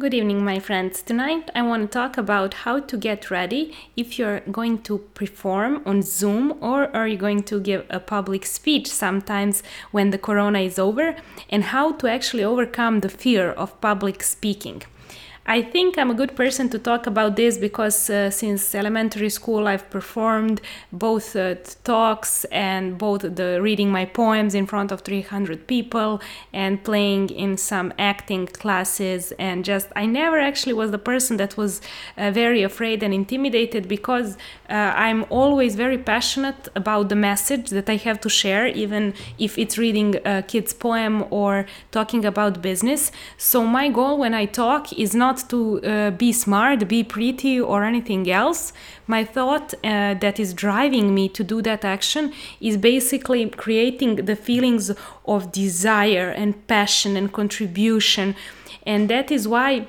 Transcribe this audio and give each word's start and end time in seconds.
Good 0.00 0.14
evening, 0.14 0.44
my 0.44 0.60
friends. 0.60 1.02
Tonight 1.02 1.50
I 1.56 1.62
want 1.62 1.82
to 1.82 1.98
talk 1.98 2.16
about 2.16 2.54
how 2.62 2.78
to 2.78 2.96
get 2.96 3.32
ready 3.32 3.74
if 3.96 4.16
you're 4.16 4.42
going 4.42 4.82
to 4.82 4.98
perform 5.14 5.82
on 5.84 6.02
Zoom 6.02 6.56
or 6.60 6.94
are 6.96 7.08
you 7.08 7.16
going 7.16 7.42
to 7.42 7.58
give 7.58 7.84
a 7.90 7.98
public 7.98 8.46
speech 8.46 8.86
sometimes 8.86 9.60
when 9.90 10.10
the 10.10 10.16
corona 10.18 10.60
is 10.60 10.78
over, 10.78 11.16
and 11.50 11.64
how 11.64 11.90
to 11.94 12.06
actually 12.06 12.44
overcome 12.44 13.00
the 13.00 13.08
fear 13.08 13.50
of 13.50 13.80
public 13.80 14.22
speaking. 14.22 14.84
I 15.50 15.62
think 15.62 15.96
I'm 15.96 16.10
a 16.10 16.14
good 16.14 16.36
person 16.36 16.68
to 16.68 16.78
talk 16.78 17.06
about 17.06 17.36
this 17.36 17.56
because 17.56 18.10
uh, 18.10 18.28
since 18.30 18.74
elementary 18.74 19.30
school 19.30 19.66
I've 19.66 19.88
performed 19.88 20.60
both 20.92 21.34
uh, 21.34 21.54
talks 21.84 22.44
and 22.52 22.98
both 22.98 23.22
the 23.22 23.58
reading 23.62 23.90
my 23.90 24.04
poems 24.04 24.54
in 24.54 24.66
front 24.66 24.92
of 24.92 25.00
300 25.00 25.66
people 25.66 26.20
and 26.52 26.84
playing 26.84 27.30
in 27.30 27.56
some 27.56 27.94
acting 27.98 28.46
classes 28.46 29.32
and 29.38 29.64
just 29.64 29.88
I 29.96 30.04
never 30.04 30.38
actually 30.38 30.74
was 30.74 30.90
the 30.90 30.98
person 30.98 31.38
that 31.38 31.56
was 31.56 31.80
uh, 32.18 32.30
very 32.30 32.62
afraid 32.62 33.02
and 33.02 33.14
intimidated 33.14 33.88
because 33.88 34.36
uh, 34.68 34.74
I'm 34.74 35.24
always 35.30 35.76
very 35.76 35.96
passionate 35.96 36.68
about 36.76 37.08
the 37.08 37.16
message 37.16 37.70
that 37.70 37.88
I 37.88 37.96
have 37.96 38.20
to 38.20 38.28
share 38.28 38.66
even 38.66 39.14
if 39.38 39.56
it's 39.56 39.78
reading 39.78 40.16
a 40.26 40.42
kid's 40.42 40.74
poem 40.74 41.24
or 41.30 41.64
talking 41.90 42.26
about 42.26 42.60
business. 42.60 43.10
So 43.38 43.64
my 43.64 43.88
goal 43.88 44.18
when 44.18 44.34
I 44.34 44.44
talk 44.44 44.92
is 44.92 45.14
not 45.14 45.37
to 45.44 45.82
uh, 45.82 46.10
be 46.10 46.32
smart, 46.32 46.88
be 46.88 47.02
pretty, 47.04 47.60
or 47.60 47.84
anything 47.84 48.30
else. 48.30 48.72
My 49.06 49.24
thought 49.24 49.74
uh, 49.74 50.14
that 50.14 50.38
is 50.38 50.54
driving 50.54 51.14
me 51.14 51.28
to 51.30 51.44
do 51.44 51.62
that 51.62 51.84
action 51.84 52.32
is 52.60 52.76
basically 52.76 53.48
creating 53.50 54.16
the 54.26 54.36
feelings 54.36 54.92
of 55.26 55.52
desire 55.52 56.30
and 56.30 56.66
passion 56.66 57.16
and 57.16 57.32
contribution. 57.32 58.34
And 58.84 59.08
that 59.10 59.30
is 59.30 59.46
why 59.46 59.86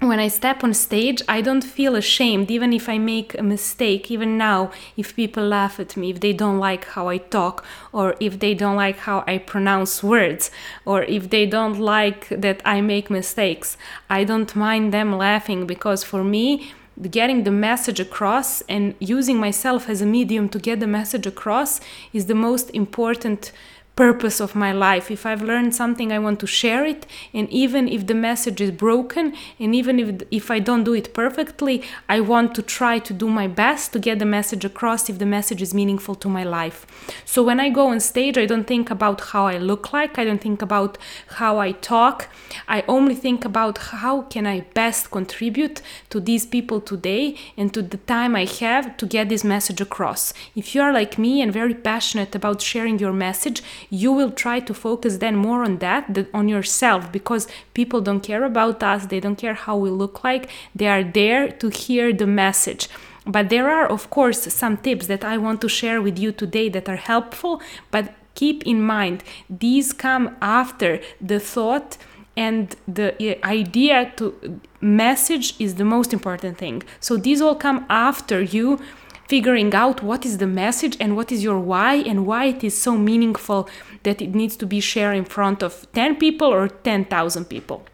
when 0.00 0.20
I 0.20 0.28
step 0.28 0.62
on 0.62 0.74
stage, 0.74 1.22
I 1.28 1.40
don't 1.40 1.64
feel 1.64 1.96
ashamed, 1.96 2.50
even 2.50 2.72
if 2.72 2.88
I 2.88 2.98
make 2.98 3.38
a 3.38 3.42
mistake. 3.42 4.10
Even 4.10 4.36
now, 4.36 4.70
if 4.96 5.16
people 5.16 5.46
laugh 5.46 5.80
at 5.80 5.96
me, 5.96 6.10
if 6.10 6.20
they 6.20 6.32
don't 6.32 6.58
like 6.58 6.84
how 6.86 7.08
I 7.08 7.18
talk, 7.18 7.64
or 7.92 8.14
if 8.20 8.38
they 8.38 8.54
don't 8.54 8.76
like 8.76 8.98
how 8.98 9.24
I 9.26 9.38
pronounce 9.38 10.02
words, 10.02 10.50
or 10.84 11.04
if 11.04 11.30
they 11.30 11.46
don't 11.46 11.78
like 11.78 12.28
that 12.28 12.60
I 12.64 12.80
make 12.80 13.08
mistakes, 13.08 13.76
I 14.10 14.24
don't 14.24 14.54
mind 14.54 14.92
them 14.92 15.16
laughing 15.16 15.66
because 15.66 16.04
for 16.04 16.22
me, 16.22 16.72
getting 17.10 17.42
the 17.42 17.50
message 17.50 17.98
across 17.98 18.60
and 18.62 18.94
using 19.00 19.38
myself 19.38 19.88
as 19.88 20.00
a 20.00 20.06
medium 20.06 20.48
to 20.48 20.58
get 20.58 20.80
the 20.80 20.86
message 20.86 21.26
across 21.26 21.80
is 22.12 22.26
the 22.26 22.34
most 22.34 22.70
important 22.70 23.52
purpose 23.96 24.40
of 24.40 24.54
my 24.54 24.72
life. 24.72 25.10
If 25.10 25.24
I've 25.24 25.42
learned 25.42 25.74
something, 25.74 26.12
I 26.12 26.18
want 26.18 26.40
to 26.40 26.46
share 26.46 26.84
it. 26.84 27.06
And 27.32 27.48
even 27.50 27.88
if 27.88 28.06
the 28.06 28.14
message 28.14 28.60
is 28.60 28.70
broken, 28.70 29.34
and 29.60 29.74
even 29.74 29.98
if, 29.98 30.22
if 30.30 30.50
I 30.50 30.58
don't 30.58 30.84
do 30.84 30.94
it 30.94 31.14
perfectly, 31.14 31.82
I 32.08 32.20
want 32.20 32.54
to 32.56 32.62
try 32.62 32.98
to 32.98 33.12
do 33.12 33.28
my 33.28 33.46
best 33.46 33.92
to 33.92 33.98
get 33.98 34.18
the 34.18 34.24
message 34.24 34.64
across 34.64 35.08
if 35.08 35.18
the 35.18 35.26
message 35.26 35.62
is 35.62 35.72
meaningful 35.72 36.14
to 36.16 36.28
my 36.28 36.42
life. 36.42 36.86
So 37.24 37.42
when 37.42 37.60
I 37.60 37.70
go 37.70 37.88
on 37.88 38.00
stage, 38.00 38.36
I 38.36 38.46
don't 38.46 38.66
think 38.66 38.90
about 38.90 39.20
how 39.20 39.46
I 39.46 39.58
look 39.58 39.92
like, 39.92 40.18
I 40.18 40.24
don't 40.24 40.40
think 40.40 40.62
about 40.62 40.98
how 41.38 41.58
I 41.58 41.72
talk. 41.72 42.28
I 42.66 42.84
only 42.88 43.14
think 43.14 43.44
about 43.44 43.78
how 43.78 44.22
can 44.22 44.46
I 44.46 44.60
best 44.74 45.10
contribute 45.10 45.82
to 46.10 46.20
these 46.20 46.46
people 46.46 46.80
today 46.80 47.36
and 47.56 47.72
to 47.74 47.82
the 47.82 47.98
time 47.98 48.34
I 48.34 48.46
have 48.60 48.96
to 48.96 49.06
get 49.06 49.28
this 49.28 49.44
message 49.44 49.80
across. 49.80 50.34
If 50.56 50.74
you 50.74 50.82
are 50.82 50.92
like 50.92 51.18
me 51.18 51.40
and 51.42 51.52
very 51.52 51.74
passionate 51.74 52.34
about 52.34 52.60
sharing 52.60 52.98
your 52.98 53.12
message, 53.12 53.62
you 53.90 54.12
will 54.12 54.30
try 54.30 54.60
to 54.60 54.74
focus 54.74 55.18
then 55.18 55.36
more 55.36 55.64
on 55.64 55.78
that 55.78 56.12
than 56.12 56.26
on 56.32 56.48
yourself 56.48 57.10
because 57.12 57.46
people 57.74 58.00
don't 58.00 58.20
care 58.20 58.44
about 58.44 58.82
us 58.82 59.06
they 59.06 59.20
don't 59.20 59.36
care 59.36 59.54
how 59.54 59.76
we 59.76 59.90
look 59.90 60.24
like 60.24 60.48
they 60.74 60.88
are 60.88 61.04
there 61.04 61.48
to 61.48 61.68
hear 61.68 62.12
the 62.12 62.26
message. 62.26 62.88
But 63.26 63.48
there 63.48 63.70
are 63.70 63.86
of 63.86 64.10
course 64.10 64.40
some 64.52 64.76
tips 64.76 65.06
that 65.06 65.24
i 65.24 65.38
want 65.38 65.60
to 65.62 65.68
share 65.68 66.02
with 66.02 66.18
you 66.18 66.30
today 66.32 66.68
that 66.68 66.88
are 66.88 67.02
helpful 67.12 67.62
but 67.90 68.12
keep 68.34 68.62
in 68.64 68.82
mind 68.82 69.24
these 69.48 69.92
come 69.92 70.36
after 70.42 71.00
the 71.20 71.40
thought 71.40 71.96
and 72.36 72.76
the 72.88 73.14
eh, 73.22 73.36
idea 73.44 74.12
to 74.16 74.60
message 74.80 75.54
is 75.58 75.76
the 75.76 75.84
most 75.84 76.12
important 76.12 76.58
thing. 76.58 76.82
So 77.00 77.16
these 77.16 77.40
all 77.40 77.54
come 77.54 77.86
after 77.88 78.42
you 78.42 78.80
figuring 79.28 79.74
out 79.74 80.02
what 80.02 80.26
is 80.26 80.38
the 80.38 80.46
message 80.46 80.96
and 81.00 81.16
what 81.16 81.32
is 81.32 81.42
your 81.42 81.58
why 81.58 81.94
and 81.94 82.26
why 82.26 82.46
it 82.46 82.62
is 82.62 82.76
so 82.76 82.96
meaningful 82.96 83.68
that 84.02 84.20
it 84.20 84.34
needs 84.34 84.56
to 84.56 84.66
be 84.66 84.80
shared 84.80 85.16
in 85.16 85.24
front 85.24 85.62
of 85.62 85.86
10 85.92 86.16
people 86.16 86.48
or 86.48 86.68
10,000 86.68 87.44
people. 87.46 87.84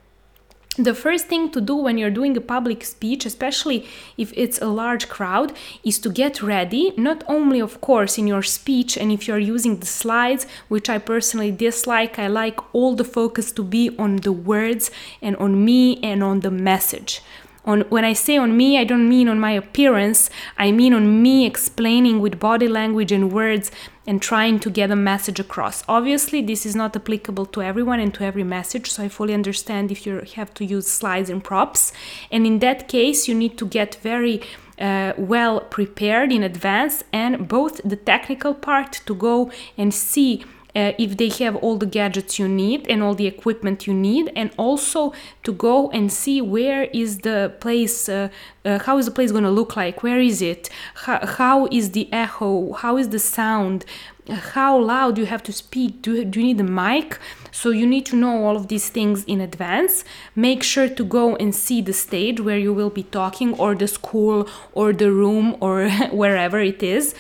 The 0.76 0.94
first 0.94 1.26
thing 1.26 1.50
to 1.50 1.60
do 1.60 1.74
when 1.74 1.98
you're 1.98 2.10
doing 2.10 2.36
a 2.36 2.40
public 2.40 2.84
speech, 2.84 3.26
especially 3.26 3.86
if 4.16 4.32
it's 4.36 4.62
a 4.62 4.66
large 4.66 5.08
crowd, 5.08 5.52
is 5.84 5.98
to 5.98 6.08
get 6.08 6.42
ready, 6.42 6.94
not 6.96 7.24
only, 7.28 7.60
of 7.60 7.80
course, 7.80 8.16
in 8.16 8.26
your 8.26 8.42
speech 8.42 8.96
and 8.96 9.10
if 9.12 9.26
you're 9.26 9.38
using 9.38 9.80
the 9.80 9.86
slides, 9.86 10.46
which 10.68 10.88
I 10.88 10.98
personally 10.98 11.50
dislike, 11.50 12.18
I 12.18 12.28
like 12.28 12.60
all 12.72 12.94
the 12.94 13.04
focus 13.04 13.52
to 13.52 13.64
be 13.64 13.94
on 13.98 14.16
the 14.16 14.32
words 14.32 14.90
and 15.20 15.36
on 15.36 15.64
me 15.64 15.98
and 16.02 16.22
on 16.22 16.40
the 16.40 16.52
message 16.52 17.20
on 17.64 17.82
when 17.82 18.04
i 18.04 18.12
say 18.12 18.36
on 18.36 18.56
me 18.56 18.78
i 18.78 18.84
don't 18.84 19.08
mean 19.08 19.28
on 19.28 19.38
my 19.38 19.52
appearance. 19.52 20.30
I 20.56 20.72
mean 20.72 20.92
on 20.94 21.22
me 21.22 21.46
explaining 21.46 22.20
with 22.20 22.40
body 22.40 22.68
language 22.68 23.12
and 23.12 23.32
words 23.32 23.70
and 24.06 24.20
trying 24.20 24.58
to 24.60 24.70
get 24.70 24.90
a 24.90 24.96
message 24.96 25.38
across. 25.38 25.84
Obviously 25.88 26.40
this 26.42 26.64
is 26.64 26.74
not 26.74 26.96
applicable 26.96 27.46
to 27.46 27.62
everyone 27.62 28.00
and 28.00 28.12
to 28.14 28.24
every 28.24 28.44
message 28.44 28.90
so 28.90 29.02
i 29.02 29.08
fully 29.08 29.34
understand 29.34 29.90
if 29.90 30.06
you 30.06 30.22
have 30.36 30.52
to 30.54 30.64
use 30.64 30.86
slides 30.90 31.30
and 31.30 31.44
props. 31.44 31.92
And 32.30 32.46
in 32.46 32.58
that 32.60 32.88
case 32.88 33.28
you 33.28 33.34
need 33.34 33.58
to 33.58 33.66
get 33.66 33.96
very 33.96 34.40
uh, 34.80 35.12
well 35.18 35.60
prepared 35.60 36.32
in 36.32 36.42
advance 36.42 37.04
and 37.12 37.46
both 37.46 37.80
the 37.84 37.96
technical 37.96 38.54
part 38.54 38.92
to 39.04 39.14
go 39.14 39.50
and 39.76 39.92
see 39.92 40.44
uh, 40.74 40.92
if 40.98 41.16
they 41.16 41.28
have 41.28 41.56
all 41.56 41.76
the 41.76 41.86
gadgets 41.86 42.38
you 42.38 42.48
need 42.48 42.86
and 42.88 43.02
all 43.02 43.14
the 43.14 43.26
equipment 43.26 43.86
you 43.86 43.94
need 43.94 44.30
and 44.36 44.50
also 44.56 45.12
to 45.42 45.52
go 45.52 45.90
and 45.90 46.12
see 46.12 46.40
where 46.40 46.84
is 46.84 47.18
the 47.18 47.52
place 47.60 48.08
uh, 48.08 48.28
uh, 48.64 48.78
how 48.80 48.98
is 48.98 49.06
the 49.06 49.12
place 49.12 49.30
going 49.32 49.44
to 49.44 49.50
look 49.50 49.76
like 49.76 50.02
where 50.02 50.20
is 50.20 50.42
it 50.42 50.68
how, 51.06 51.24
how 51.26 51.66
is 51.66 51.90
the 51.92 52.12
echo 52.12 52.72
how 52.72 52.96
is 52.96 53.08
the 53.10 53.18
sound 53.18 53.84
how 54.30 54.78
loud 54.78 55.18
you 55.18 55.26
have 55.26 55.42
to 55.42 55.52
speak 55.52 56.02
do, 56.02 56.24
do 56.24 56.40
you 56.40 56.46
need 56.46 56.60
a 56.60 56.64
mic? 56.64 57.18
So 57.50 57.70
you 57.70 57.86
need 57.86 58.06
to 58.06 58.16
know 58.16 58.44
all 58.44 58.56
of 58.56 58.68
these 58.68 58.88
things 58.88 59.24
in 59.24 59.40
advance. 59.40 60.04
Make 60.36 60.62
sure 60.62 60.88
to 60.88 61.04
go 61.04 61.36
and 61.36 61.54
see 61.54 61.80
the 61.80 61.92
stage 61.92 62.40
where 62.40 62.58
you 62.58 62.72
will 62.72 62.90
be 62.90 63.02
talking 63.02 63.54
or 63.58 63.74
the 63.74 63.88
school 63.88 64.48
or 64.72 64.92
the 64.92 65.10
room 65.10 65.56
or 65.60 65.90
wherever 66.12 66.60
it 66.60 66.82
is. 66.82 67.14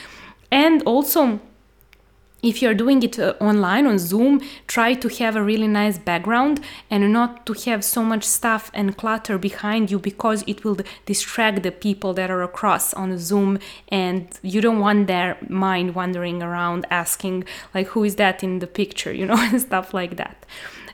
And 0.50 0.82
also 0.84 1.40
if 2.42 2.62
you're 2.62 2.74
doing 2.74 3.02
it 3.02 3.18
uh, 3.18 3.34
online 3.40 3.86
on 3.86 3.98
Zoom, 3.98 4.40
try 4.66 4.94
to 4.94 5.08
have 5.08 5.36
a 5.36 5.42
really 5.42 5.68
nice 5.68 5.98
background 5.98 6.60
and 6.90 7.12
not 7.12 7.46
to 7.46 7.52
have 7.70 7.84
so 7.84 8.02
much 8.02 8.24
stuff 8.24 8.70
and 8.74 8.96
clutter 8.96 9.38
behind 9.38 9.90
you 9.90 9.98
because 9.98 10.42
it 10.46 10.64
will 10.64 10.78
distract 11.06 11.62
the 11.62 11.72
people 11.72 12.14
that 12.14 12.30
are 12.30 12.42
across 12.42 12.94
on 12.94 13.18
Zoom 13.18 13.58
and 13.88 14.38
you 14.42 14.60
don't 14.60 14.80
want 14.80 15.06
their 15.06 15.36
mind 15.48 15.94
wandering 15.94 16.42
around 16.42 16.86
asking 16.90 17.44
like 17.74 17.88
who 17.88 18.04
is 18.04 18.16
that 18.16 18.42
in 18.42 18.60
the 18.60 18.66
picture, 18.66 19.12
you 19.20 19.26
know, 19.26 19.38
and 19.38 19.60
stuff 19.60 19.92
like 19.92 20.16
that. 20.16 20.46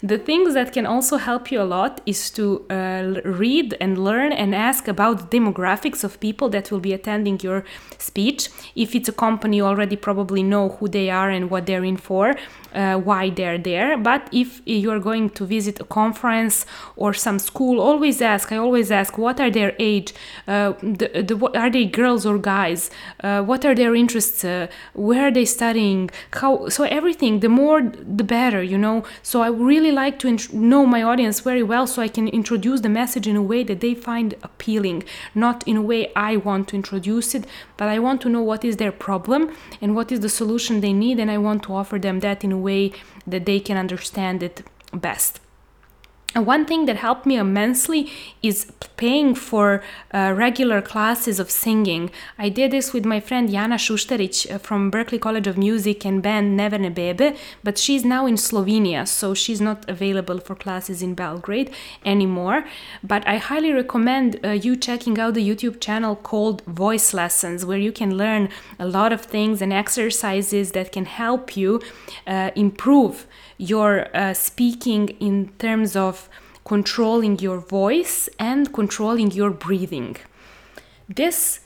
The 0.02 0.18
things 0.18 0.54
that 0.54 0.72
can 0.72 0.86
also 0.86 1.16
help 1.16 1.50
you 1.50 1.60
a 1.60 1.64
lot 1.64 2.00
is 2.06 2.30
to 2.30 2.66
uh, 2.70 3.20
read 3.24 3.76
and 3.80 3.96
learn 3.98 4.32
and 4.32 4.54
ask 4.54 4.88
about 4.88 5.30
demographics 5.30 6.04
of 6.04 6.20
people 6.20 6.48
that 6.50 6.70
will 6.70 6.80
be 6.80 6.92
attending 6.92 7.40
your 7.40 7.64
speech. 7.98 8.50
If 8.74 8.94
it's 8.94 9.08
a 9.08 9.12
company, 9.12 9.58
you 9.58 9.64
already 9.64 9.96
probably 9.96 10.42
know 10.42 10.68
who 10.68 10.88
they 10.88 11.10
are 11.10 11.30
and 11.30 11.50
what 11.50 11.66
they're 11.66 11.84
in 11.84 11.96
for 11.96 12.36
uh, 12.76 12.98
why 12.98 13.30
they're 13.30 13.58
there. 13.58 13.96
But 13.96 14.28
if 14.32 14.60
you're 14.66 15.00
going 15.00 15.30
to 15.30 15.46
visit 15.46 15.80
a 15.80 15.84
conference 15.84 16.66
or 16.96 17.14
some 17.14 17.38
school, 17.38 17.80
always 17.80 18.20
ask. 18.20 18.52
I 18.52 18.58
always 18.58 18.90
ask, 18.90 19.16
what 19.18 19.40
are 19.40 19.50
their 19.50 19.74
age? 19.78 20.14
Uh, 20.46 20.74
the, 20.82 21.08
the, 21.28 21.58
are 21.58 21.70
they 21.70 21.86
girls 21.86 22.26
or 22.26 22.38
guys? 22.38 22.90
Uh, 23.24 23.42
what 23.42 23.64
are 23.64 23.74
their 23.74 23.94
interests? 23.94 24.44
Uh, 24.44 24.66
where 24.92 25.28
are 25.28 25.30
they 25.30 25.46
studying? 25.46 26.10
How? 26.32 26.68
So 26.68 26.84
everything. 26.84 27.40
The 27.40 27.48
more, 27.48 27.80
the 27.82 28.24
better. 28.24 28.62
You 28.62 28.78
know. 28.78 29.04
So 29.22 29.40
I 29.40 29.48
really 29.48 29.92
like 29.92 30.18
to 30.20 30.28
int- 30.28 30.52
know 30.52 30.84
my 30.86 31.02
audience 31.02 31.40
very 31.40 31.62
well, 31.62 31.86
so 31.86 32.02
I 32.02 32.08
can 32.08 32.28
introduce 32.28 32.80
the 32.82 32.88
message 32.88 33.26
in 33.26 33.36
a 33.36 33.42
way 33.42 33.64
that 33.64 33.80
they 33.80 33.94
find 33.94 34.34
appealing, 34.42 35.04
not 35.34 35.66
in 35.66 35.76
a 35.76 35.82
way 35.82 36.12
I 36.14 36.36
want 36.36 36.68
to 36.68 36.76
introduce 36.76 37.34
it, 37.34 37.46
but 37.78 37.88
I 37.88 37.98
want 37.98 38.20
to 38.22 38.28
know 38.28 38.42
what 38.42 38.64
is 38.64 38.76
their 38.76 38.92
problem 38.92 39.56
and 39.80 39.94
what 39.96 40.12
is 40.12 40.20
the 40.20 40.28
solution 40.28 40.80
they 40.80 40.92
need, 40.92 41.18
and 41.18 41.30
I 41.30 41.38
want 41.38 41.62
to 41.64 41.74
offer 41.74 41.98
them 41.98 42.20
that 42.20 42.44
in 42.44 42.52
a 42.52 42.58
way 42.58 42.65
that 43.26 43.46
they 43.46 43.60
can 43.60 43.76
understand 43.76 44.42
it 44.42 44.62
best. 44.92 45.40
One 46.34 46.66
thing 46.66 46.84
that 46.86 46.96
helped 46.96 47.24
me 47.24 47.36
immensely 47.36 48.10
is 48.42 48.66
paying 48.96 49.34
for 49.34 49.82
uh, 50.12 50.32
regular 50.36 50.82
classes 50.82 51.38
of 51.38 51.50
singing. 51.50 52.10
I 52.38 52.48
did 52.48 52.70
this 52.70 52.92
with 52.92 53.04
my 53.04 53.20
friend 53.20 53.50
Jana 53.50 53.76
Šušterić 53.76 54.54
uh, 54.54 54.58
from 54.58 54.90
Berklee 54.90 55.20
College 55.20 55.46
of 55.46 55.56
Music 55.56 56.04
and 56.04 56.22
band 56.22 56.58
Neverne 56.58 56.94
Bebe, 56.94 57.36
but 57.62 57.78
she's 57.78 58.04
now 58.04 58.26
in 58.26 58.36
Slovenia, 58.36 59.06
so 59.06 59.34
she's 59.34 59.60
not 59.60 59.88
available 59.88 60.38
for 60.38 60.54
classes 60.54 61.02
in 61.02 61.14
Belgrade 61.14 61.70
anymore. 62.04 62.64
But 63.02 63.26
I 63.26 63.38
highly 63.38 63.72
recommend 63.72 64.40
uh, 64.44 64.50
you 64.50 64.76
checking 64.76 65.18
out 65.18 65.34
the 65.34 65.48
YouTube 65.48 65.80
channel 65.80 66.16
called 66.16 66.62
Voice 66.64 67.14
Lessons, 67.14 67.64
where 67.64 67.78
you 67.78 67.92
can 67.92 68.16
learn 68.16 68.48
a 68.78 68.86
lot 68.86 69.12
of 69.12 69.22
things 69.22 69.62
and 69.62 69.72
exercises 69.72 70.72
that 70.72 70.92
can 70.92 71.06
help 71.06 71.56
you 71.56 71.80
uh, 72.26 72.50
improve 72.54 73.26
your 73.58 74.14
uh, 74.14 74.34
speaking 74.34 75.08
in 75.20 75.48
terms 75.58 75.96
of 75.96 76.25
controlling 76.66 77.38
your 77.38 77.58
voice 77.58 78.28
and 78.38 78.74
controlling 78.74 79.30
your 79.30 79.50
breathing. 79.50 80.16
This 81.08 81.60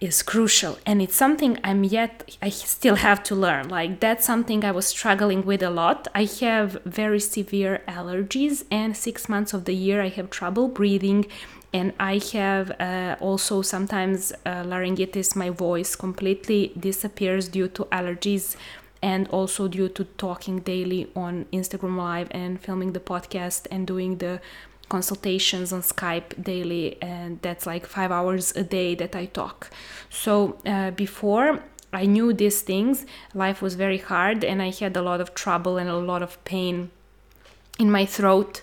is 0.00 0.22
crucial 0.22 0.76
and 0.84 1.00
it's 1.00 1.14
something 1.14 1.56
I'm 1.62 1.84
yet 1.84 2.36
I 2.42 2.50
still 2.50 2.96
have 2.96 3.22
to 3.24 3.34
learn. 3.34 3.68
Like 3.68 4.00
that's 4.00 4.26
something 4.26 4.64
I 4.64 4.72
was 4.72 4.86
struggling 4.86 5.46
with 5.46 5.62
a 5.62 5.70
lot. 5.70 6.08
I 6.14 6.24
have 6.40 6.82
very 6.84 7.20
severe 7.20 7.82
allergies 7.86 8.64
and 8.70 8.96
6 8.96 9.28
months 9.28 9.54
of 9.54 9.64
the 9.66 9.74
year 9.74 10.02
I 10.02 10.08
have 10.08 10.30
trouble 10.30 10.66
breathing 10.68 11.26
and 11.72 11.92
I 11.98 12.20
have 12.32 12.72
uh, 12.80 13.16
also 13.20 13.62
sometimes 13.62 14.32
uh, 14.44 14.64
laryngitis 14.66 15.36
my 15.36 15.50
voice 15.50 15.94
completely 15.94 16.72
disappears 16.78 17.48
due 17.48 17.68
to 17.68 17.84
allergies 17.86 18.56
and 19.04 19.28
also 19.28 19.68
due 19.68 19.90
to 19.90 20.02
talking 20.26 20.60
daily 20.60 21.02
on 21.14 21.44
Instagram 21.52 21.96
Live 21.98 22.28
and 22.30 22.58
filming 22.58 22.92
the 22.94 23.04
podcast 23.12 23.66
and 23.70 23.86
doing 23.86 24.16
the 24.16 24.40
consultations 24.88 25.74
on 25.74 25.82
Skype 25.82 26.42
daily, 26.42 26.96
and 27.02 27.38
that's 27.42 27.66
like 27.66 27.84
five 27.86 28.10
hours 28.10 28.56
a 28.56 28.64
day 28.78 28.94
that 28.94 29.14
I 29.14 29.26
talk. 29.26 29.58
So 30.08 30.56
uh, 30.64 30.90
before 30.92 31.62
I 31.92 32.06
knew 32.06 32.32
these 32.32 32.62
things, 32.62 33.04
life 33.34 33.60
was 33.60 33.74
very 33.74 33.98
hard, 33.98 34.42
and 34.42 34.62
I 34.62 34.70
had 34.70 34.96
a 34.96 35.02
lot 35.02 35.20
of 35.20 35.34
trouble 35.34 35.76
and 35.76 35.88
a 35.90 35.98
lot 36.12 36.22
of 36.22 36.42
pain 36.46 36.90
in 37.78 37.90
my 37.90 38.06
throat. 38.06 38.62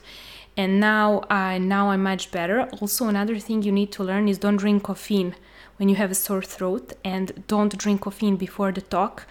And 0.57 0.79
now, 0.79 1.21
I 1.29 1.59
now 1.59 1.91
I'm 1.91 2.03
much 2.03 2.31
better. 2.31 2.57
Also, 2.81 3.07
another 3.07 3.37
thing 3.37 3.61
you 3.61 3.71
need 3.71 3.91
to 3.91 4.03
learn 4.03 4.27
is 4.27 4.39
don't 4.39 4.57
drink 4.57 4.85
caffeine 4.87 5.35
when 5.77 5.87
you 5.87 5.97
have 5.97 6.11
a 6.11 6.15
sore 6.25 6.41
throat, 6.55 6.93
and 7.03 7.43
don't 7.47 7.77
drink 7.77 8.01
caffeine 8.05 8.37
before 8.37 8.71
the 8.71 8.81
talk 8.81 9.27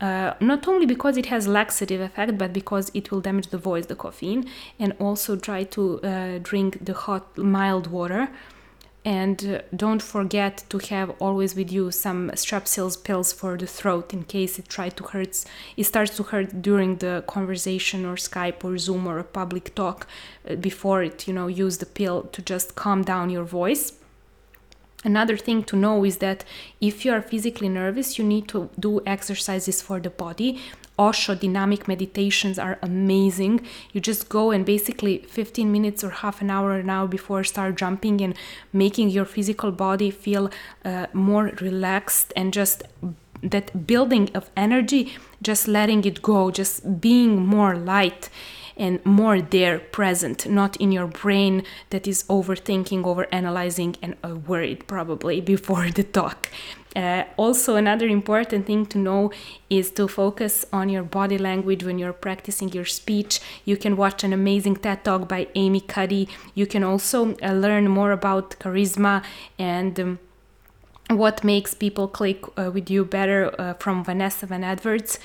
uh, 0.00 0.34
not 0.40 0.66
only 0.66 0.86
because 0.86 1.16
it 1.16 1.26
has 1.26 1.46
laxative 1.46 2.00
effect 2.00 2.38
but 2.38 2.52
because 2.52 2.90
it 2.94 3.10
will 3.10 3.20
damage 3.20 3.48
the 3.48 3.58
voice 3.58 3.86
the 3.86 3.96
caffeine 3.96 4.48
and 4.78 4.94
also 4.98 5.36
try 5.36 5.62
to 5.64 6.00
uh, 6.02 6.38
drink 6.42 6.84
the 6.84 6.94
hot 6.94 7.36
mild 7.36 7.86
water. 7.86 8.30
And 9.02 9.42
uh, 9.46 9.62
don't 9.74 10.02
forget 10.02 10.64
to 10.68 10.78
have 10.90 11.10
always 11.20 11.54
with 11.54 11.72
you 11.72 11.90
some 11.90 12.30
strepsils 12.32 13.02
pills 13.02 13.32
for 13.32 13.56
the 13.56 13.66
throat 13.66 14.12
in 14.12 14.24
case 14.24 14.58
it 14.58 14.68
try 14.68 14.90
to 14.90 15.04
hurts 15.04 15.46
it 15.78 15.84
starts 15.84 16.14
to 16.18 16.22
hurt 16.22 16.60
during 16.60 16.96
the 16.96 17.24
conversation 17.26 18.04
or 18.04 18.16
skype 18.16 18.62
or 18.62 18.76
zoom 18.76 19.06
or 19.06 19.18
a 19.18 19.24
public 19.24 19.74
talk 19.74 20.06
uh, 20.46 20.54
before 20.54 21.02
it 21.02 21.26
you 21.26 21.32
know 21.32 21.46
use 21.46 21.78
the 21.78 21.86
pill 21.86 22.24
to 22.24 22.42
just 22.42 22.74
calm 22.74 23.02
down 23.02 23.30
your 23.30 23.44
voice 23.44 23.94
Another 25.02 25.36
thing 25.36 25.64
to 25.64 25.76
know 25.76 26.04
is 26.04 26.18
that 26.18 26.44
if 26.80 27.04
you 27.04 27.12
are 27.12 27.22
physically 27.22 27.70
nervous, 27.70 28.18
you 28.18 28.24
need 28.24 28.48
to 28.48 28.68
do 28.78 29.00
exercises 29.06 29.80
for 29.80 29.98
the 29.98 30.10
body. 30.10 30.60
Osho 30.98 31.34
dynamic 31.34 31.88
meditations 31.88 32.58
are 32.58 32.78
amazing. 32.82 33.66
You 33.92 34.02
just 34.02 34.28
go 34.28 34.50
and 34.50 34.66
basically 34.66 35.18
15 35.18 35.72
minutes 35.72 36.04
or 36.04 36.10
half 36.10 36.42
an 36.42 36.50
hour 36.50 36.72
an 36.72 36.90
hour 36.90 37.08
before 37.08 37.44
start 37.44 37.76
jumping 37.76 38.20
and 38.20 38.34
making 38.74 39.08
your 39.08 39.24
physical 39.24 39.72
body 39.72 40.10
feel 40.10 40.50
uh, 40.84 41.06
more 41.14 41.52
relaxed 41.62 42.34
and 42.36 42.52
just 42.52 42.82
that 43.42 43.86
building 43.86 44.28
of 44.34 44.50
energy, 44.54 45.14
just 45.40 45.66
letting 45.66 46.04
it 46.04 46.20
go, 46.20 46.50
just 46.50 47.00
being 47.00 47.46
more 47.46 47.74
light 47.74 48.28
and 48.80 49.04
more 49.04 49.42
there 49.42 49.78
present, 49.78 50.48
not 50.48 50.74
in 50.78 50.90
your 50.90 51.06
brain 51.06 51.62
that 51.90 52.08
is 52.08 52.24
overthinking, 52.24 53.04
over 53.04 53.26
analyzing, 53.30 53.94
and 54.00 54.16
uh, 54.24 54.34
worried 54.34 54.86
probably 54.88 55.40
before 55.54 55.90
the 55.90 56.02
talk. 56.02 56.48
Uh, 56.96 57.24
also, 57.36 57.76
another 57.76 58.08
important 58.08 58.66
thing 58.66 58.84
to 58.86 58.98
know 58.98 59.30
is 59.68 59.92
to 59.92 60.08
focus 60.08 60.64
on 60.72 60.88
your 60.88 61.04
body 61.04 61.38
language 61.38 61.84
when 61.84 61.98
you're 61.98 62.12
practicing 62.12 62.70
your 62.70 62.86
speech. 62.86 63.38
You 63.64 63.76
can 63.76 63.96
watch 63.96 64.24
an 64.24 64.32
amazing 64.32 64.76
TED 64.76 65.04
talk 65.04 65.28
by 65.28 65.46
Amy 65.54 65.82
Cuddy. 65.82 66.28
You 66.54 66.66
can 66.66 66.82
also 66.82 67.36
uh, 67.42 67.52
learn 67.52 67.86
more 67.88 68.10
about 68.10 68.58
charisma 68.58 69.22
and 69.58 70.00
um, 70.00 70.18
what 71.10 71.44
makes 71.44 71.74
people 71.74 72.08
click 72.08 72.42
uh, 72.56 72.70
with 72.72 72.90
you 72.90 73.04
better 73.04 73.54
uh, 73.60 73.74
from 73.74 74.02
Vanessa 74.02 74.46
Van 74.46 74.64
Edwards. 74.64 75.18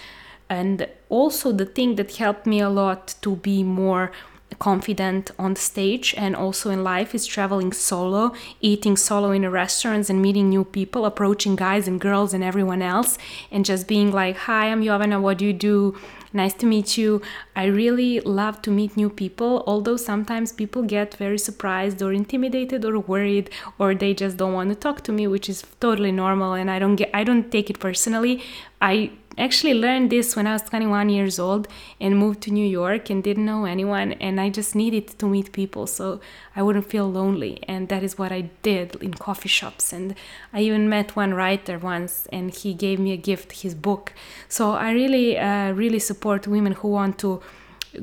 And 0.49 0.87
also, 1.09 1.51
the 1.51 1.65
thing 1.65 1.95
that 1.95 2.15
helped 2.17 2.45
me 2.45 2.59
a 2.59 2.69
lot 2.69 3.15
to 3.21 3.35
be 3.37 3.63
more 3.63 4.11
confident 4.59 5.31
on 5.37 5.55
stage 5.55 6.13
and 6.17 6.35
also 6.35 6.69
in 6.69 6.83
life 6.83 7.13
is 7.13 7.25
traveling 7.25 7.73
solo, 7.73 8.33
eating 8.61 8.95
solo 8.95 9.31
in 9.31 9.49
restaurants 9.49 10.09
and 10.09 10.21
meeting 10.21 10.49
new 10.49 10.63
people, 10.63 11.05
approaching 11.05 11.55
guys 11.55 11.87
and 11.87 11.99
girls 11.99 12.33
and 12.33 12.43
everyone 12.43 12.81
else, 12.81 13.17
and 13.51 13.65
just 13.65 13.87
being 13.87 14.11
like, 14.11 14.37
Hi, 14.37 14.67
I'm 14.67 14.83
Jovana, 14.83 15.21
what 15.21 15.39
do 15.39 15.45
you 15.45 15.53
do? 15.53 15.97
Nice 16.33 16.53
to 16.55 16.65
meet 16.65 16.97
you. 16.97 17.21
I 17.55 17.65
really 17.65 18.19
love 18.19 18.61
to 18.63 18.71
meet 18.71 18.97
new 18.97 19.09
people, 19.09 19.63
although 19.65 19.95
sometimes 19.95 20.51
people 20.51 20.83
get 20.83 21.15
very 21.15 21.37
surprised 21.37 22.01
or 22.01 22.11
intimidated 22.11 22.83
or 22.83 22.99
worried 22.99 23.49
or 23.79 23.95
they 23.95 24.13
just 24.13 24.35
don't 24.35 24.51
want 24.51 24.69
to 24.69 24.75
talk 24.75 25.01
to 25.03 25.13
me, 25.13 25.27
which 25.27 25.47
is 25.47 25.63
totally 25.79 26.11
normal 26.11 26.53
and 26.53 26.69
I 26.69 26.77
don't 26.79 26.97
get 26.97 27.09
I 27.13 27.23
don't 27.23 27.49
take 27.51 27.69
it 27.69 27.79
personally. 27.79 28.43
I 28.81 29.11
actually 29.37 29.73
learned 29.73 30.09
this 30.09 30.35
when 30.35 30.47
I 30.47 30.53
was 30.53 30.61
21 30.63 31.09
years 31.09 31.39
old 31.39 31.67
and 31.99 32.17
moved 32.17 32.41
to 32.41 32.51
New 32.51 32.65
York 32.65 33.09
and 33.09 33.23
didn't 33.23 33.45
know 33.45 33.65
anyone 33.65 34.13
and 34.13 34.39
I 34.39 34.49
just 34.49 34.75
needed 34.75 35.07
to 35.19 35.27
meet 35.27 35.51
people 35.51 35.87
so 35.87 36.19
I 36.55 36.61
wouldn't 36.61 36.85
feel 36.85 37.11
lonely 37.11 37.59
and 37.67 37.89
that 37.89 38.03
is 38.03 38.17
what 38.17 38.31
I 38.31 38.49
did 38.61 38.95
in 39.01 39.13
coffee 39.13 39.49
shops 39.49 39.91
and 39.91 40.15
I 40.53 40.61
even 40.61 40.89
met 40.89 41.15
one 41.15 41.33
writer 41.33 41.77
once 41.77 42.27
and 42.31 42.53
he 42.53 42.73
gave 42.73 42.99
me 42.99 43.11
a 43.11 43.17
gift 43.17 43.61
his 43.63 43.75
book. 43.75 44.13
So 44.47 44.71
I 44.71 44.91
really 44.91 45.37
uh, 45.37 45.71
really 45.71 45.99
support 45.99 46.47
women 46.47 46.73
who 46.73 46.89
want 46.89 47.17
to 47.19 47.41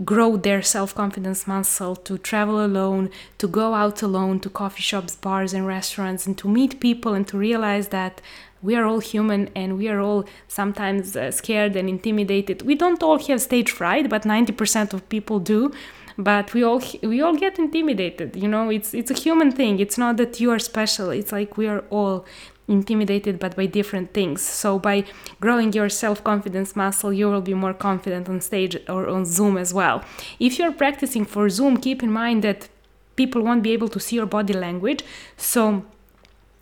grow 0.05 0.37
their 0.37 0.62
self-confidence 0.62 1.46
muscle 1.46 1.96
to 1.96 2.19
travel 2.19 2.64
alone 2.64 3.11
to 3.38 3.46
go 3.46 3.75
out 3.75 4.02
alone 4.02 4.40
to 4.40 4.49
coffee 4.49 4.82
shops 4.82 5.17
bars 5.17 5.52
and 5.52 5.67
restaurants 5.67 6.26
and 6.26 6.38
to 6.38 6.49
meet 6.49 6.81
people 6.81 7.14
and 7.14 7.28
to 7.28 7.37
realize 7.37 7.88
that 7.88 8.20
we 8.62 8.76
are 8.76 8.85
all 8.85 9.00
human 9.00 9.50
and 9.55 9.76
we 9.76 9.88
are 9.88 10.00
all 10.00 10.25
sometimes 10.49 11.17
uh, 11.17 11.31
scared 11.31 11.76
and 11.76 11.88
intimidated. 11.88 12.62
We 12.62 12.75
don't 12.75 13.03
all 13.03 13.19
have 13.19 13.41
stage 13.41 13.70
fright 13.70 14.09
but 14.09 14.23
90% 14.23 14.93
of 14.93 15.09
people 15.09 15.38
do. 15.38 15.73
But 16.19 16.53
we 16.53 16.62
all 16.62 16.82
we 17.03 17.23
all 17.23 17.35
get 17.35 17.59
intimidated 17.59 18.37
you 18.37 18.47
know? 18.47 18.69
It's 18.70 18.93
it's 18.93 19.11
a 19.11 19.14
human 19.14 19.50
thing. 19.50 19.81
It's 19.81 19.97
not 19.97 20.17
that 20.19 20.41
you 20.41 20.50
are 20.50 20.59
special. 20.59 21.11
It's 21.11 21.33
like 21.33 21.57
we 21.57 21.66
are 21.66 21.85
all 21.90 22.26
intimidated 22.69 23.38
but 23.38 23.57
by 23.57 23.66
different 23.66 24.12
things. 24.12 24.42
So 24.42 24.78
by 24.78 25.04
growing 25.40 25.73
your 25.73 25.88
self-confidence 25.88 26.76
muscle 26.76 27.12
you 27.12 27.31
will 27.31 27.40
be 27.40 27.54
more 27.54 27.75
confident 27.75 28.28
on 28.28 28.40
stage 28.40 28.76
or 28.88 29.09
on 29.09 29.25
zoom 29.25 29.57
as 29.57 29.73
well. 29.73 30.04
If 30.38 30.59
you're 30.59 30.73
practicing 30.73 31.25
for 31.25 31.49
zoom 31.49 31.78
keep 31.78 32.02
in 32.02 32.12
mind 32.12 32.45
that 32.45 32.69
people 33.16 33.42
won't 33.42 33.62
be 33.62 33.73
able 33.73 33.88
to 33.88 34.00
see 34.00 34.16
your 34.16 34.26
body 34.26 34.52
language. 34.52 35.02
So 35.37 35.85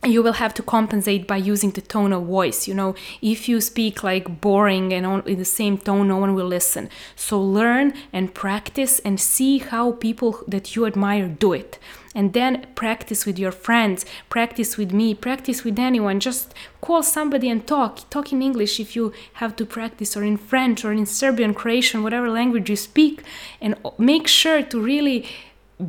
you 0.04 0.22
will 0.22 0.34
have 0.34 0.54
to 0.54 0.62
compensate 0.62 1.26
by 1.26 1.36
using 1.36 1.70
the 1.72 1.80
tone 1.82 2.12
of 2.12 2.24
voice 2.24 2.66
you 2.66 2.74
know. 2.74 2.94
If 3.20 3.48
you 3.48 3.60
speak 3.60 4.02
like 4.02 4.40
boring 4.40 4.92
and 4.92 5.04
on, 5.04 5.22
in 5.26 5.38
the 5.38 5.44
same 5.44 5.76
tone 5.76 6.08
no 6.08 6.16
one 6.16 6.34
will 6.34 6.46
listen. 6.46 6.88
So 7.16 7.40
learn 7.40 7.92
and 8.12 8.34
practice 8.34 8.98
and 9.00 9.20
see 9.20 9.58
how 9.58 9.92
people 9.92 10.42
that 10.48 10.74
you 10.74 10.86
admire 10.86 11.28
do 11.28 11.52
it. 11.52 11.78
And 12.14 12.32
then 12.32 12.66
practice 12.74 13.26
with 13.26 13.38
your 13.38 13.52
friends 13.52 14.06
practice 14.30 14.78
with 14.78 14.92
me 14.92 15.14
practice 15.14 15.64
with 15.64 15.78
anyone. 15.78 16.18
Just 16.18 16.54
call 16.80 17.02
somebody 17.02 17.50
and 17.50 17.66
talk. 17.66 18.08
Talk 18.08 18.32
in 18.32 18.40
english 18.40 18.80
if 18.80 18.96
you 18.96 19.12
have 19.34 19.54
to 19.56 19.66
practice 19.66 20.16
or 20.16 20.24
in 20.24 20.38
french 20.38 20.82
or 20.82 20.92
in 20.92 21.04
serbian 21.04 21.52
croatian 21.52 22.02
whatever 22.02 22.30
language 22.30 22.70
you 22.70 22.76
speak. 22.76 23.22
And 23.60 23.74
make 23.98 24.26
sure 24.28 24.62
to 24.62 24.80
really 24.80 25.26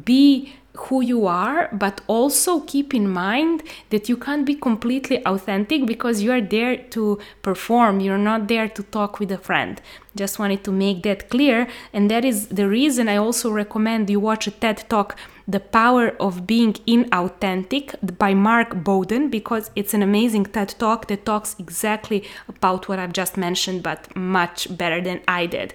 be 0.04 0.54
who 0.74 1.02
you 1.02 1.28
are, 1.28 1.70
but 1.74 2.02
also 2.08 2.62
keep 2.62 2.94
in 2.94 3.10
mind 3.10 3.62
that 3.90 4.08
you 4.08 4.16
can't 4.16 4.46
be 4.46 4.56
completely 4.56 5.26
authentic 5.26 5.86
because 5.86 6.22
you 6.22 6.32
are 6.32 6.42
there 6.42 6.78
to 6.78 7.20
perform, 7.42 8.00
you're 8.00 8.18
not 8.18 8.48
there 8.48 8.70
to 8.70 8.84
talk 8.84 9.20
with 9.20 9.32
a 9.32 9.38
friend. 9.38 9.82
Just 10.16 10.40
wanted 10.40 10.64
to 10.64 10.72
make 10.72 11.04
that 11.04 11.30
clear, 11.30 11.68
and 11.94 12.10
that 12.10 12.24
is 12.24 12.48
the 12.48 12.68
reason 12.68 13.10
I 13.10 13.18
also 13.18 13.52
recommend 13.52 14.10
you 14.10 14.20
watch 14.20 14.48
a 14.48 14.52
TED 14.52 14.90
talk, 14.90 15.18
The 15.48 15.60
Power 15.60 16.10
of 16.20 16.48
Being 16.48 16.74
Inauthentic 16.88 18.18
by 18.18 18.34
Mark 18.34 18.84
Bowden, 18.84 19.30
because 19.30 19.72
it's 19.76 19.94
an 19.94 20.02
amazing 20.02 20.46
TED 20.46 20.76
talk 20.80 21.08
that 21.08 21.26
talks 21.26 21.56
exactly 21.60 22.28
about 22.48 22.88
what 22.88 23.00
I've 23.00 23.14
just 23.14 23.36
mentioned, 23.38 23.84
but 23.84 24.16
much 24.16 24.78
better 24.78 25.02
than 25.02 25.22
I 25.28 25.46
did. 25.46 25.74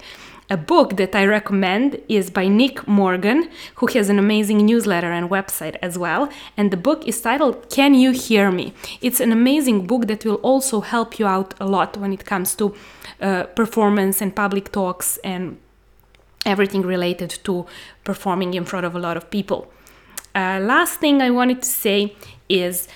A 0.48 0.56
book 0.56 0.96
that 0.96 1.16
I 1.16 1.24
recommend 1.24 2.00
is 2.08 2.30
by 2.30 2.46
Nick 2.46 2.86
Morgan, 2.86 3.50
who 3.76 3.86
has 3.88 4.08
an 4.08 4.18
amazing 4.18 4.64
newsletter 4.64 5.10
and 5.10 5.28
website 5.28 5.76
as 5.82 5.98
well. 5.98 6.28
And 6.56 6.70
the 6.70 6.76
book 6.76 7.04
is 7.08 7.20
titled 7.20 7.68
Can 7.68 7.94
You 7.94 8.12
Hear 8.12 8.52
Me? 8.52 8.72
It's 9.00 9.18
an 9.18 9.32
amazing 9.32 9.88
book 9.88 10.06
that 10.06 10.24
will 10.24 10.40
also 10.42 10.82
help 10.82 11.18
you 11.18 11.26
out 11.26 11.54
a 11.58 11.66
lot 11.66 11.96
when 11.96 12.12
it 12.12 12.24
comes 12.24 12.54
to 12.56 12.74
uh, 13.20 13.44
performance 13.56 14.20
and 14.20 14.36
public 14.36 14.70
talks 14.70 15.16
and 15.24 15.58
everything 16.44 16.82
related 16.82 17.30
to 17.42 17.66
performing 18.04 18.54
in 18.54 18.64
front 18.64 18.86
of 18.86 18.94
a 18.94 19.00
lot 19.00 19.16
of 19.16 19.28
people. 19.30 19.66
Uh, 20.32 20.60
last 20.60 21.00
thing 21.00 21.20
I 21.20 21.30
wanted 21.30 21.62
to 21.62 21.68
say 21.68 22.14
is 22.48 22.86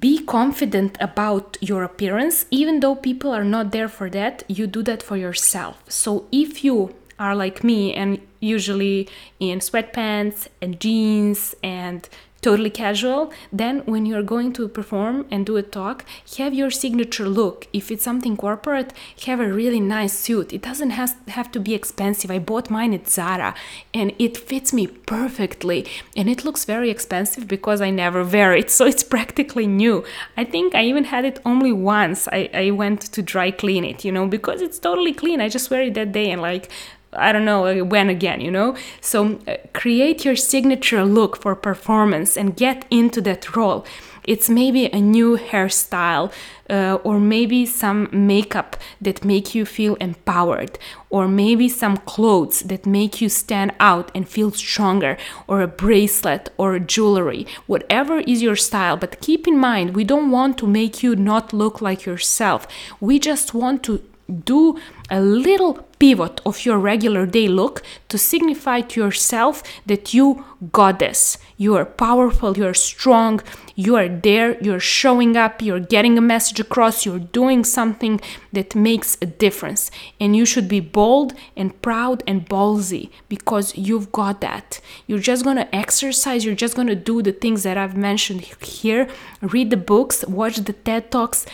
be 0.00 0.18
confident 0.18 0.96
about 1.00 1.56
your 1.60 1.82
appearance. 1.84 2.46
Even 2.50 2.80
though 2.80 2.94
people 2.94 3.30
are 3.32 3.44
not 3.44 3.72
there 3.72 3.88
for 3.88 4.10
that 4.10 4.42
you 4.48 4.66
do 4.66 4.82
that 4.82 5.02
for 5.02 5.16
yourself. 5.16 5.82
So 5.88 6.26
if 6.32 6.64
you 6.64 6.94
are 7.18 7.34
like 7.34 7.64
me 7.64 7.94
and 7.94 8.20
usually 8.40 9.08
in 9.40 9.60
sweatpants 9.60 10.48
and 10.60 10.78
jeans 10.80 11.54
and 11.62 12.08
totally 12.46 12.70
casual, 12.70 13.32
then 13.52 13.74
when 13.86 14.06
you're 14.06 14.28
going 14.34 14.52
to 14.52 14.68
perform 14.68 15.26
and 15.32 15.44
do 15.44 15.56
a 15.56 15.62
talk, 15.62 16.04
have 16.38 16.54
your 16.54 16.70
signature 16.70 17.28
look. 17.28 17.66
If 17.72 17.90
it's 17.90 18.04
something 18.04 18.36
corporate, 18.36 18.92
have 19.26 19.40
a 19.40 19.52
really 19.60 19.80
nice 19.80 20.12
suit. 20.26 20.52
It 20.52 20.62
doesn't 20.62 20.90
has, 20.90 21.16
have 21.38 21.50
to 21.54 21.58
be 21.58 21.74
expensive. 21.74 22.30
I 22.30 22.38
bought 22.38 22.70
mine 22.70 22.92
at 22.94 23.08
Zara 23.08 23.52
and 23.92 24.12
it 24.20 24.36
fits 24.36 24.72
me 24.72 24.86
perfectly. 24.86 25.86
And 26.16 26.28
it 26.28 26.44
looks 26.44 26.64
very 26.64 26.88
expensive 26.88 27.48
because 27.48 27.80
I 27.80 27.90
never 27.90 28.22
wear 28.22 28.52
it, 28.54 28.70
so 28.76 28.86
it's 28.86 29.02
practically 29.02 29.66
new. 29.66 30.04
I 30.36 30.44
think 30.44 30.76
I 30.76 30.84
even 30.84 31.04
had 31.04 31.24
it 31.24 31.40
only 31.44 31.72
once. 31.72 32.28
I, 32.28 32.48
I 32.54 32.70
went 32.70 33.00
to 33.14 33.22
dry 33.22 33.50
clean 33.50 33.84
it, 33.84 34.04
you 34.04 34.12
know, 34.12 34.26
because 34.28 34.62
it's 34.62 34.78
totally 34.78 35.14
clean. 35.14 35.40
I 35.40 35.48
just 35.48 35.68
wear 35.70 35.82
it 35.82 35.94
that 35.94 36.12
day 36.12 36.30
and 36.30 36.40
like 36.40 36.70
I 37.18 37.32
don't 37.32 37.44
know 37.44 37.84
when 37.84 38.08
again, 38.08 38.40
you 38.40 38.50
know? 38.50 38.76
So 39.00 39.38
uh, 39.46 39.56
create 39.72 40.24
your 40.24 40.36
signature 40.36 41.04
look 41.04 41.40
for 41.40 41.54
performance 41.54 42.36
and 42.36 42.56
get 42.56 42.84
into 42.90 43.20
that 43.22 43.56
role. 43.56 43.84
It's 44.26 44.50
maybe 44.50 44.86
a 44.86 45.00
new 45.00 45.36
hairstyle 45.36 46.32
uh, 46.68 46.98
or 47.04 47.20
maybe 47.20 47.64
some 47.64 48.08
makeup 48.12 48.76
that 49.00 49.24
make 49.24 49.54
you 49.54 49.64
feel 49.64 49.94
empowered 49.96 50.78
or 51.10 51.28
maybe 51.28 51.68
some 51.68 51.96
clothes 51.98 52.60
that 52.62 52.86
make 52.86 53.20
you 53.20 53.28
stand 53.28 53.72
out 53.78 54.10
and 54.14 54.28
feel 54.28 54.50
stronger 54.50 55.16
or 55.46 55.62
a 55.62 55.68
bracelet 55.68 56.50
or 56.56 56.78
jewelry 56.80 57.46
whatever 57.66 58.18
is 58.18 58.42
your 58.42 58.56
style 58.56 58.96
but 58.96 59.20
keep 59.20 59.46
in 59.46 59.56
mind 59.56 59.94
we 59.94 60.02
don't 60.02 60.32
want 60.32 60.58
to 60.58 60.66
make 60.66 61.04
you 61.04 61.14
not 61.14 61.52
look 61.52 61.80
like 61.80 62.04
yourself 62.04 62.66
we 63.00 63.20
just 63.20 63.54
want 63.54 63.84
to 63.84 64.02
do 64.44 64.78
a 65.10 65.20
little 65.20 65.86
pivot 65.98 66.40
of 66.44 66.64
your 66.64 66.78
regular 66.78 67.26
day 67.26 67.48
look 67.48 67.82
to 68.08 68.18
signify 68.18 68.80
to 68.82 69.00
yourself 69.00 69.62
that 69.86 70.12
you 70.12 70.44
got 70.72 70.98
this. 70.98 71.38
You 71.56 71.74
are 71.76 71.86
powerful, 71.86 72.56
you 72.56 72.66
are 72.66 72.74
strong, 72.74 73.40
you 73.74 73.96
are 73.96 74.08
there, 74.08 74.58
you're 74.62 74.80
showing 74.80 75.36
up, 75.36 75.62
you're 75.62 75.80
getting 75.80 76.18
a 76.18 76.20
message 76.20 76.60
across, 76.60 77.06
you're 77.06 77.18
doing 77.18 77.64
something 77.64 78.20
that 78.52 78.74
makes 78.74 79.16
a 79.22 79.26
difference. 79.26 79.90
And 80.20 80.36
you 80.36 80.44
should 80.44 80.68
be 80.68 80.80
bold 80.80 81.34
and 81.56 81.80
proud 81.82 82.22
and 82.26 82.46
ballsy 82.46 83.10
because 83.28 83.76
you've 83.76 84.12
got 84.12 84.40
that. 84.42 84.80
You're 85.06 85.18
just 85.18 85.44
gonna 85.44 85.68
exercise, 85.72 86.44
you're 86.44 86.54
just 86.54 86.76
gonna 86.76 86.94
do 86.94 87.22
the 87.22 87.32
things 87.32 87.62
that 87.62 87.78
I've 87.78 87.96
mentioned 87.96 88.42
here, 88.42 89.08
read 89.40 89.70
the 89.70 89.76
books, 89.76 90.26
watch 90.26 90.56
the 90.56 90.72
TED 90.72 91.10
Talks, 91.10 91.46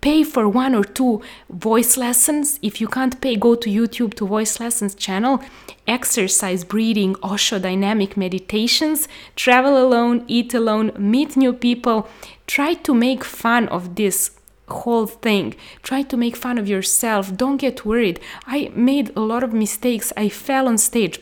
pay 0.00 0.22
for 0.22 0.48
one 0.48 0.74
or 0.74 0.84
two 0.84 1.22
voice 1.50 1.96
lessons. 1.96 2.58
If 2.62 2.80
you 2.80 2.88
can't 3.00 3.18
pay, 3.22 3.34
go 3.34 3.54
to 3.54 3.70
YouTube 3.70 4.12
to 4.12 4.26
Voice 4.26 4.60
Lessons 4.60 4.94
channel, 4.94 5.40
exercise, 5.86 6.64
breathing, 6.64 7.16
Osho 7.22 7.58
dynamic 7.58 8.14
meditations, 8.14 9.08
travel 9.36 9.74
alone, 9.82 10.22
eat 10.28 10.52
alone, 10.52 10.92
meet 10.98 11.34
new 11.34 11.54
people. 11.54 12.06
Try 12.46 12.74
to 12.86 12.92
make 12.92 13.24
fun 13.24 13.68
of 13.68 13.94
this 13.94 14.32
whole 14.68 15.06
thing. 15.06 15.54
Try 15.82 16.02
to 16.02 16.16
make 16.18 16.36
fun 16.36 16.58
of 16.58 16.68
yourself. 16.68 17.34
Don't 17.34 17.56
get 17.56 17.86
worried. 17.86 18.20
I 18.46 18.70
made 18.74 19.16
a 19.16 19.20
lot 19.20 19.42
of 19.42 19.54
mistakes. 19.54 20.12
I 20.14 20.28
fell 20.28 20.68
on 20.68 20.76
stage. 20.76 21.20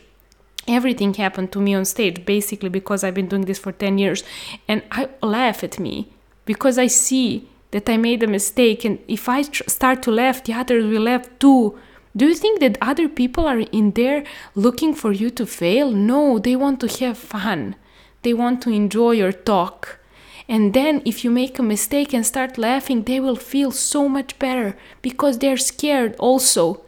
Everything 0.67 1.15
happened 1.15 1.53
to 1.53 1.61
me 1.61 1.75
on 1.75 1.85
stage 1.85 2.27
basically 2.27 2.71
because 2.71 3.05
I've 3.05 3.15
been 3.15 3.29
doing 3.29 3.47
this 3.47 3.61
for 3.61 3.71
10 3.71 3.99
years. 3.99 4.25
And 4.67 4.83
I 4.91 5.11
laugh 5.23 5.63
at 5.63 5.79
me 5.79 6.09
because 6.45 6.77
I 6.77 6.89
see 6.89 7.49
that 7.71 7.89
I 7.89 7.97
made 7.97 8.23
a 8.23 8.27
mistake. 8.27 8.85
And 8.85 8.99
if 9.09 9.29
I 9.29 9.43
tr- 9.43 9.65
start 9.67 10.03
to 10.03 10.11
laugh, 10.11 10.43
the 10.45 10.55
others 10.55 10.85
will 10.85 11.03
laugh 11.03 11.29
too. 11.39 11.79
Do 12.17 12.27
you 12.27 12.35
think 12.35 12.61
that 12.61 12.79
other 12.81 13.09
people 13.09 13.47
are 13.47 13.61
in 13.61 13.93
there 13.93 14.25
looking 14.55 14.95
for 14.95 15.13
you 15.13 15.31
to 15.31 15.47
fail? 15.47 15.91
No, 15.91 16.39
they 16.39 16.57
want 16.57 16.81
to 16.81 17.05
have 17.05 17.19
fun. 17.19 17.77
They 18.23 18.35
want 18.35 18.63
to 18.63 18.71
enjoy 18.71 19.13
your 19.13 19.33
talk. 19.33 20.01
And 20.49 20.73
then, 20.73 21.03
if 21.05 21.25
you 21.25 21.31
make 21.31 21.59
a 21.59 21.63
mistake 21.63 22.15
and 22.15 22.25
start 22.25 22.57
laughing, 22.57 23.03
they 23.03 23.21
will 23.21 23.37
feel 23.37 23.71
so 23.71 24.09
much 24.09 24.39
better 24.39 24.77
because 25.03 25.39
they're 25.39 25.59
scared 25.59 26.17
also. 26.19 26.83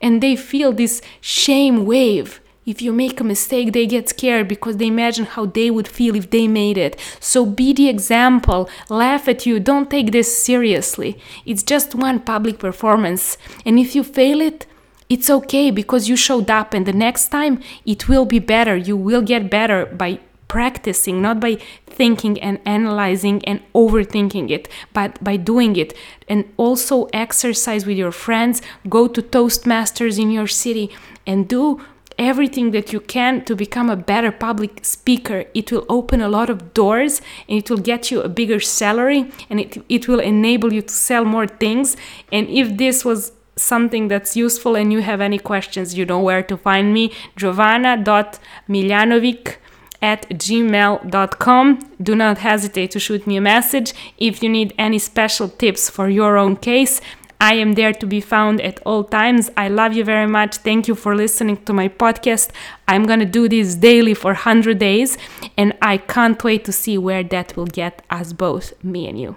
And 0.00 0.22
they 0.22 0.36
feel 0.36 0.72
this 0.72 1.00
shame 1.20 1.86
wave. 1.86 2.40
If 2.68 2.82
you 2.82 2.92
make 2.92 3.18
a 3.18 3.24
mistake, 3.24 3.72
they 3.72 3.86
get 3.86 4.10
scared 4.10 4.46
because 4.46 4.76
they 4.76 4.88
imagine 4.88 5.24
how 5.24 5.46
they 5.46 5.70
would 5.70 5.88
feel 5.88 6.14
if 6.14 6.28
they 6.28 6.46
made 6.46 6.76
it. 6.76 7.00
So 7.18 7.46
be 7.46 7.72
the 7.72 7.88
example, 7.88 8.68
laugh 8.90 9.26
at 9.26 9.46
you, 9.46 9.58
don't 9.58 9.90
take 9.90 10.12
this 10.12 10.30
seriously. 10.36 11.18
It's 11.46 11.62
just 11.62 11.94
one 11.94 12.20
public 12.20 12.58
performance. 12.58 13.38
And 13.64 13.78
if 13.78 13.94
you 13.96 14.04
fail 14.04 14.42
it, 14.42 14.66
it's 15.08 15.30
okay 15.30 15.70
because 15.70 16.10
you 16.10 16.16
showed 16.16 16.50
up, 16.50 16.74
and 16.74 16.84
the 16.84 16.92
next 16.92 17.28
time 17.28 17.62
it 17.86 18.06
will 18.06 18.26
be 18.26 18.38
better. 18.38 18.76
You 18.76 18.98
will 18.98 19.22
get 19.22 19.48
better 19.48 19.86
by 19.86 20.20
practicing, 20.48 21.22
not 21.22 21.40
by 21.40 21.54
thinking 21.86 22.38
and 22.38 22.60
analyzing 22.66 23.42
and 23.46 23.62
overthinking 23.74 24.50
it, 24.50 24.68
but 24.92 25.22
by 25.24 25.38
doing 25.38 25.76
it. 25.76 25.94
And 26.28 26.44
also 26.58 27.08
exercise 27.14 27.86
with 27.86 27.96
your 27.96 28.12
friends, 28.12 28.60
go 28.90 29.08
to 29.08 29.22
Toastmasters 29.22 30.18
in 30.18 30.30
your 30.30 30.46
city, 30.46 30.90
and 31.26 31.48
do 31.48 31.80
everything 32.18 32.72
that 32.72 32.92
you 32.92 33.00
can 33.00 33.44
to 33.44 33.54
become 33.54 33.88
a 33.88 33.96
better 33.96 34.32
public 34.32 34.84
speaker. 34.84 35.44
It 35.54 35.70
will 35.70 35.86
open 35.88 36.20
a 36.20 36.28
lot 36.28 36.50
of 36.50 36.74
doors 36.74 37.22
and 37.48 37.56
it 37.58 37.70
will 37.70 37.78
get 37.78 38.10
you 38.10 38.20
a 38.20 38.28
bigger 38.28 38.58
salary 38.60 39.30
and 39.48 39.60
it, 39.60 39.82
it 39.88 40.08
will 40.08 40.20
enable 40.20 40.72
you 40.72 40.82
to 40.82 40.92
sell 40.92 41.24
more 41.24 41.46
things. 41.46 41.96
And 42.32 42.48
if 42.48 42.76
this 42.76 43.04
was 43.04 43.30
something 43.56 44.08
that's 44.08 44.36
useful 44.36 44.76
and 44.76 44.92
you 44.92 45.00
have 45.00 45.20
any 45.20 45.38
questions, 45.38 45.96
you 45.96 46.04
know 46.04 46.20
where 46.20 46.42
to 46.42 46.56
find 46.56 46.92
me 46.92 47.12
jovana.miljanovic 47.36 49.56
at 50.00 50.28
gmail.com. 50.28 51.90
Do 52.00 52.14
not 52.14 52.38
hesitate 52.38 52.92
to 52.92 53.00
shoot 53.00 53.26
me 53.26 53.36
a 53.36 53.40
message 53.40 53.92
if 54.16 54.40
you 54.42 54.48
need 54.48 54.72
any 54.78 54.98
special 54.98 55.48
tips 55.48 55.90
for 55.90 56.08
your 56.08 56.36
own 56.36 56.56
case. 56.56 57.00
I 57.40 57.54
am 57.54 57.74
there 57.74 57.92
to 57.92 58.06
be 58.06 58.20
found 58.20 58.60
at 58.60 58.80
all 58.84 59.04
times. 59.04 59.50
I 59.56 59.68
love 59.68 59.92
you 59.92 60.04
very 60.04 60.26
much. 60.26 60.56
Thank 60.56 60.88
you 60.88 60.94
for 60.94 61.14
listening 61.14 61.58
to 61.64 61.72
my 61.72 61.88
podcast. 61.88 62.50
I'm 62.88 63.06
going 63.06 63.20
to 63.20 63.26
do 63.26 63.48
this 63.48 63.76
daily 63.76 64.14
for 64.14 64.32
100 64.32 64.78
days, 64.78 65.16
and 65.56 65.72
I 65.80 65.98
can't 65.98 66.42
wait 66.42 66.64
to 66.64 66.72
see 66.72 66.98
where 66.98 67.22
that 67.24 67.56
will 67.56 67.66
get 67.66 68.02
us 68.10 68.32
both, 68.32 68.72
me 68.82 69.08
and 69.08 69.20
you. 69.20 69.36